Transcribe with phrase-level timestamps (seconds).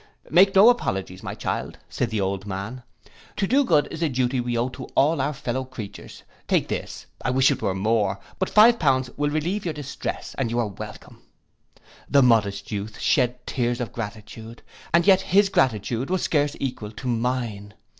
[0.31, 2.81] 'Make no apologies, my child,' said the old man,
[3.35, 7.05] 'to do good is a duty we owe to all our fellow creatures: take this,
[7.21, 10.69] I wish it were more; but five pounds will relieve your distress, and you are
[10.69, 11.21] welcome.'
[12.09, 17.07] The modest youth shed tears of gratitude, and yet his gratitude was scarce equal to
[17.07, 17.75] mine.